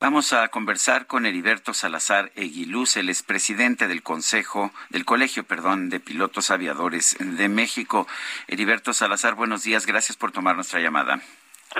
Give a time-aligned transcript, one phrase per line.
[0.00, 5.98] Vamos a conversar con Heriberto Salazar Eguiluz, el expresidente del Consejo, del Colegio, perdón, de
[5.98, 8.06] Pilotos Aviadores de México.
[8.46, 11.20] Heriberto Salazar, buenos días, gracias por tomar nuestra llamada.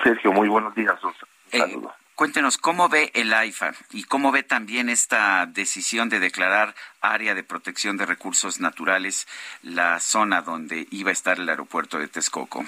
[0.03, 0.97] Sergio, muy buenos días.
[1.05, 1.13] Un
[1.53, 1.95] Eh, saludo.
[2.17, 7.45] cuéntenos, ¿cómo ve el AIFA y cómo ve también esta decisión de declarar área de
[7.45, 9.29] protección de recursos naturales
[9.63, 12.65] la zona donde iba a estar el aeropuerto de Texcoco?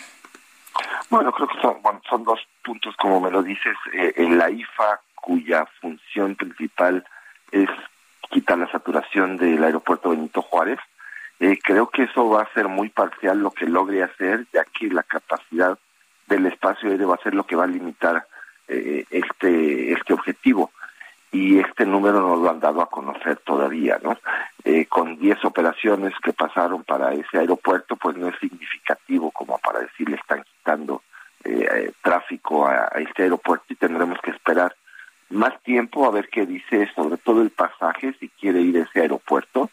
[1.10, 3.76] Bueno, creo que son, bueno, son dos puntos, como me lo dices.
[3.92, 7.04] Eh, en la IFA, cuya función principal
[7.52, 7.68] es
[8.30, 10.78] quitar la saturación del aeropuerto Benito Juárez,
[11.40, 14.88] eh, creo que eso va a ser muy parcial lo que logre hacer, ya que
[14.88, 15.78] la capacidad
[16.28, 18.26] del espacio aéreo va a ser lo que va a limitar
[18.68, 20.70] eh, este, este objetivo.
[21.32, 24.18] Y este número no lo han dado a conocer todavía, ¿no?
[24.64, 29.80] Eh, con 10 operaciones que pasaron para ese aeropuerto, pues no es significativo como para
[29.80, 31.02] decir le están quitando
[32.02, 34.74] tráfico a, a este aeropuerto y tendremos que esperar
[35.30, 39.00] más tiempo a ver qué dice sobre todo el pasaje, si quiere ir a ese
[39.00, 39.70] aeropuerto,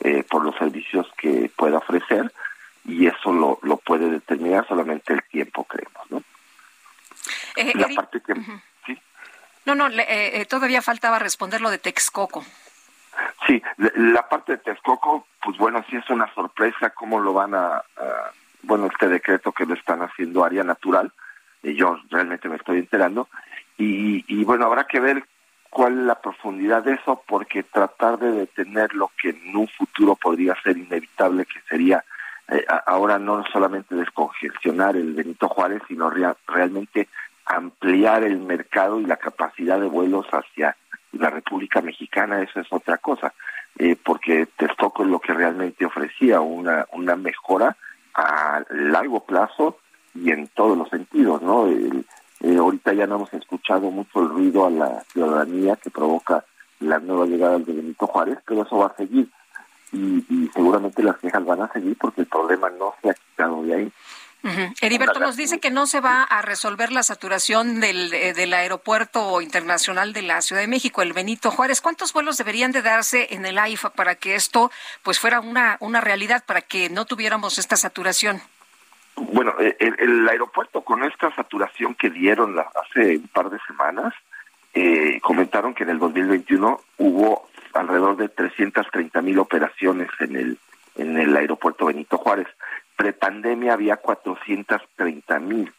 [0.00, 2.32] eh, por los servicios que pueda ofrecer,
[2.84, 6.22] y eso lo, lo puede determinar solamente el tiempo, creemos, ¿no?
[7.56, 8.34] Eh, La parte que...
[8.86, 8.98] ¿sí?
[9.64, 12.44] No, no, le- eh, eh, todavía faltaba responder lo de Texcoco.
[13.46, 17.54] Sí, la- la parte de Texcoco, pues bueno, sí es una sorpresa cómo lo van
[17.54, 17.84] a, a-
[18.62, 21.10] bueno, este decreto que lo están haciendo área natural,
[21.62, 23.28] y yo realmente me estoy enterando,
[23.78, 25.24] y, y bueno, habrá que ver
[25.70, 30.14] cuál es la profundidad de eso, porque tratar de detener lo que en un futuro
[30.16, 32.02] podría ser inevitable, que sería
[32.48, 37.08] eh, ahora no solamente descongestionar el Benito Juárez, sino rea- realmente
[37.44, 40.76] ampliar el mercado y la capacidad de vuelos hacia
[41.12, 43.32] la República Mexicana, eso es otra cosa,
[43.78, 47.76] eh, porque Texcoco es lo que realmente ofrecía una, una mejora
[48.14, 49.78] a largo plazo
[50.14, 51.66] y en todos los sentidos, ¿no?
[51.66, 52.05] El-
[52.66, 56.44] ahorita ya no hemos escuchado mucho el ruido a la ciudadanía que provoca
[56.80, 59.28] la nueva llegada de Benito Juárez, pero eso va a seguir
[59.92, 63.62] y, y seguramente las quejas van a seguir porque el problema no se ha quitado
[63.62, 63.92] de ahí.
[64.44, 64.74] Ujú.
[64.80, 69.40] Heriberto nos dice que no se va a resolver la saturación del, eh, del aeropuerto
[69.40, 71.80] internacional de la Ciudad de México, el Benito Juárez.
[71.80, 74.70] ¿Cuántos vuelos deberían de darse en el AIFA para que esto
[75.02, 78.40] pues fuera una, una realidad, para que no tuviéramos esta saturación?
[79.16, 84.14] Bueno, eh, el, aeropuerto con esta saturación que dieron hace un par de semanas,
[84.74, 90.58] eh, comentaron que en el 2021 hubo alrededor de 330 mil operaciones en el
[90.96, 92.48] en el aeropuerto Benito Juárez.
[92.96, 95.72] Prepandemia había 430 mil.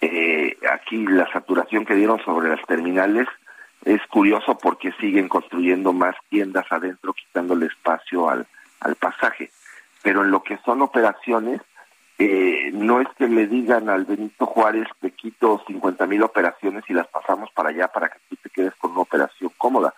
[0.00, 3.28] Eh, aquí la saturación que dieron sobre las terminales
[3.84, 8.46] es curioso porque siguen construyendo más tiendas adentro, quitándole espacio al,
[8.80, 9.50] al pasaje.
[10.02, 11.60] Pero en lo que son operaciones,
[12.24, 16.92] eh, no es que le digan al Benito Juárez te quito 50 mil operaciones y
[16.92, 19.92] las pasamos para allá para que tú te quedes con una operación cómoda,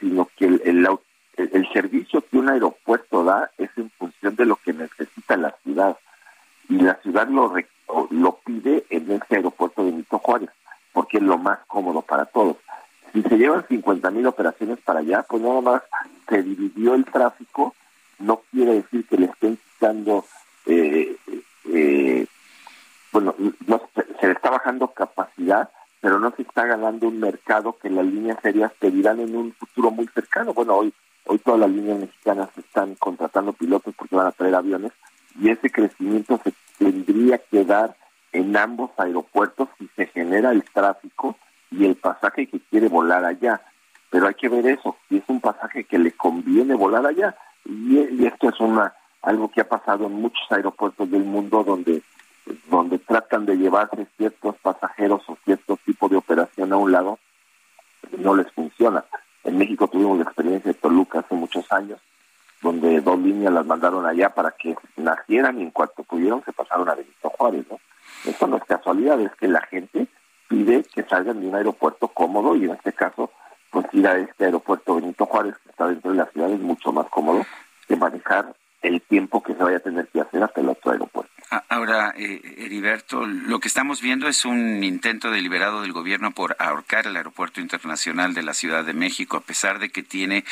[0.00, 0.88] sino que el,
[1.36, 5.98] el, servicio que un aeropuerto da es en función de lo que necesita la ciudad
[6.70, 7.52] y la ciudad lo,
[8.12, 10.48] lo pide en ese aeropuerto de Benito Juárez
[10.94, 12.56] porque es lo más cómodo para todos.
[13.12, 15.82] Si se llevan 50 mil operaciones para allá, pues nada más
[16.30, 17.74] se dividió el tráfico,
[18.20, 20.24] no quiere decir que le estén quitando
[20.64, 21.16] eh,
[21.70, 22.26] eh,
[23.12, 23.27] bueno,
[23.66, 28.04] no, se, le está bajando capacidad, pero no se está ganando un mercado que las
[28.04, 30.52] líneas aéreas pedirán en un futuro muy cercano.
[30.54, 30.92] Bueno, hoy
[31.28, 34.92] hoy todas las líneas mexicanas están contratando pilotos porque van a traer aviones
[35.38, 37.94] y ese crecimiento se tendría que dar
[38.32, 41.36] en ambos aeropuertos si se genera el tráfico
[41.70, 43.60] y el pasaje que quiere volar allá.
[44.10, 47.36] Pero hay que ver eso, si es un pasaje que le conviene volar allá.
[47.64, 52.02] Y, y esto es una algo que ha pasado en muchos aeropuertos del mundo donde
[53.18, 57.18] tratan de llevarse ciertos pasajeros o cierto tipo de operación a un lado,
[58.16, 59.04] no les funciona.
[59.42, 61.98] En México tuvimos la experiencia de Toluca hace muchos años,
[62.62, 66.88] donde dos líneas las mandaron allá para que nacieran y en cuanto pudieron se pasaron
[66.88, 67.80] a Benito Juárez, ¿no?
[68.24, 70.06] Esto no es casualidad, es que la gente
[70.48, 73.32] pide que salgan de un aeropuerto cómodo y en este caso,
[73.70, 76.92] pues ir a este aeropuerto Benito Juárez, que está dentro de la ciudad, es mucho
[76.92, 77.44] más cómodo
[77.88, 81.32] que manejar el tiempo que se vaya a tener que hacer hasta el otro aeropuerto.
[81.70, 87.06] Ahora, eh, Heriberto, lo que estamos viendo es un intento deliberado del gobierno por ahorcar
[87.06, 90.46] el Aeropuerto Internacional de la Ciudad de México, a pesar de que tiene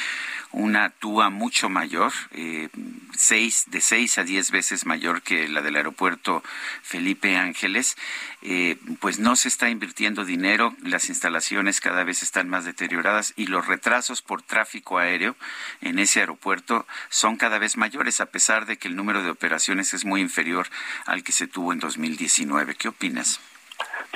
[0.52, 2.68] una TUA mucho mayor, eh,
[3.16, 6.44] seis, de seis a diez veces mayor que la del Aeropuerto
[6.82, 7.96] Felipe Ángeles.
[8.42, 13.46] Eh, pues no se está invirtiendo dinero, las instalaciones cada vez están más deterioradas y
[13.46, 15.34] los retrasos por tráfico aéreo
[15.80, 19.94] en ese aeropuerto son cada vez mayores, a pesar de que el número de operaciones
[19.94, 20.68] es muy inferior
[21.06, 22.74] al que se tuvo en 2019.
[22.74, 23.40] ¿Qué opinas?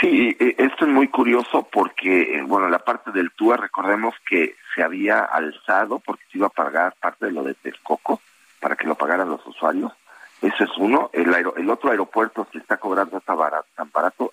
[0.00, 4.82] Sí, esto es muy curioso porque, eh, bueno, la parte del TUA, recordemos que se
[4.82, 8.20] había alzado porque se iba a pagar parte de lo de Texcoco
[8.60, 9.92] para que lo pagaran los usuarios
[10.40, 11.10] eso es uno.
[11.12, 14.32] El, el otro aeropuerto, si está cobrando tan barato, tan barato,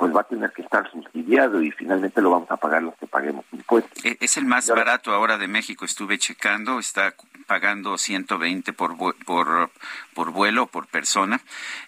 [0.00, 3.06] pues va a tener que estar subsidiado y finalmente lo vamos a pagar los que
[3.06, 4.02] paguemos impuestos.
[4.02, 7.14] E, es el más barato ahora de México, estuve checando, está
[7.46, 9.70] pagando 120 por, por,
[10.14, 11.38] por vuelo, por persona,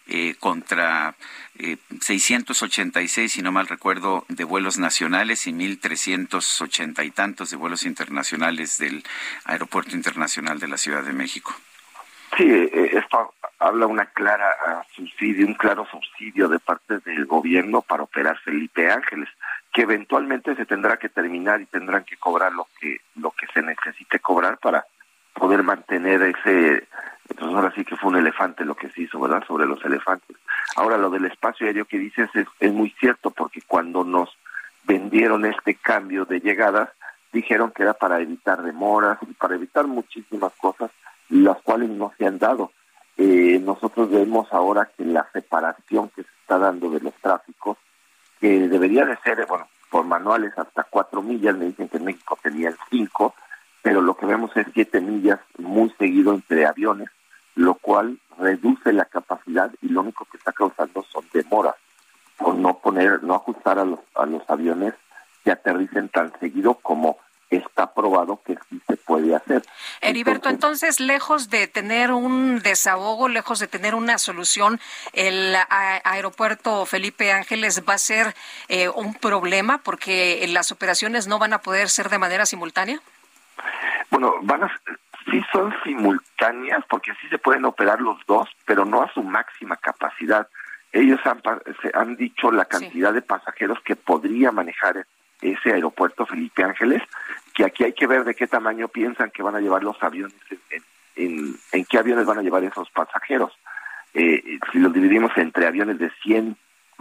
[0.09, 1.14] eh, contra
[1.59, 7.87] eh, 686, si no mal recuerdo, de vuelos nacionales y 1.380 y tantos de vuelos
[7.87, 9.05] internacionales del
[9.47, 11.55] Aeropuerto Internacional de la Ciudad de México.
[12.37, 12.81] Sí, eh,
[13.59, 18.91] habla una clara ah, subsidio, un claro subsidio de parte del gobierno para operar Felipe
[18.91, 19.29] Ángeles,
[19.73, 23.62] que eventualmente se tendrá que terminar y tendrán que cobrar lo que lo que se
[23.62, 24.85] necesite cobrar para
[25.35, 26.87] poder mantener ese
[27.29, 29.44] entonces ahora sí que fue un elefante lo que se hizo, ¿verdad?
[29.47, 30.37] Sobre los elefantes.
[30.76, 34.37] Ahora lo del espacio aéreo que dices es, es muy cierto porque cuando nos
[34.85, 36.91] vendieron este cambio de llegadas
[37.32, 40.91] dijeron que era para evitar demoras y para evitar muchísimas cosas
[41.31, 42.73] las cuales no se han dado.
[43.25, 47.79] Eh, nosotros vemos ahora que la separación que se está dando de los tráficos,
[48.41, 52.37] que debería de ser, bueno, por manuales hasta cuatro millas, me dicen que en México
[52.43, 53.37] tenían cinco,
[53.81, 57.11] pero lo que vemos es siete millas muy seguido entre aviones,
[57.55, 61.77] lo cual reduce la capacidad y lo único que está causando son demoras
[62.37, 64.95] por no poner, no ajustar a los, a los aviones
[65.45, 67.19] que aterricen tan seguido como
[67.56, 69.62] está probado que sí se puede hacer.
[70.00, 74.81] Heriberto, entonces, lejos de tener un desahogo, lejos de tener una solución,
[75.12, 78.34] el aeropuerto Felipe Ángeles va a ser
[78.69, 83.00] eh, un problema porque las operaciones no van a poder ser de manera simultánea.
[84.10, 84.81] Bueno, van a
[85.31, 89.76] sí son simultáneas porque sí se pueden operar los dos, pero no a su máxima
[89.76, 90.49] capacidad.
[90.93, 91.40] Ellos han,
[91.94, 95.06] han dicho la cantidad de pasajeros que podría manejar
[95.40, 97.02] ese aeropuerto Felipe Ángeles,
[97.52, 100.34] que aquí hay que ver de qué tamaño piensan que van a llevar los aviones,
[101.16, 103.52] en, en, qué aviones van a llevar esos pasajeros.
[104.14, 106.56] Eh, si los dividimos entre aviones de 100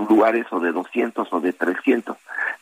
[0.10, 2.18] lugares o de 200 o de 300,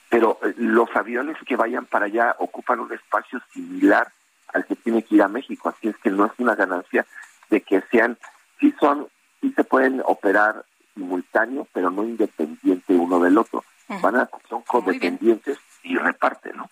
[0.09, 4.11] pero eh, los aviones que vayan para allá ocupan un espacio similar
[4.53, 7.05] al que tiene que ir a México, así es que no es una ganancia
[7.49, 8.17] de que sean,
[8.59, 9.07] sí son,
[9.41, 10.65] sí se pueden operar
[10.95, 13.63] simultáneos, pero no independiente uno del otro.
[14.01, 16.69] Van a, son codependientes y reparte, ¿no?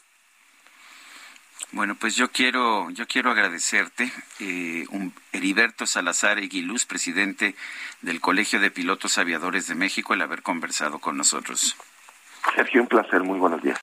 [1.72, 7.56] Bueno, pues yo quiero, yo quiero agradecerte, eh, un, Heriberto Salazar Eguiluz, presidente
[8.02, 11.76] del Colegio de Pilotos Aviadores de México, el haber conversado con nosotros.
[12.56, 13.80] Sergio, un placer, muy buenos días.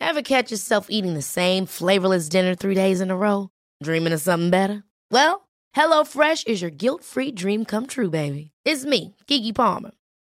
[0.00, 3.50] Ever catch yourself eating the same flavorless dinner three days in a row?
[3.82, 4.84] Dreaming of something better?
[5.10, 8.50] Well, HelloFresh is your guilt-free dream come true, baby.
[8.64, 9.92] It's me, Kiki Palmer.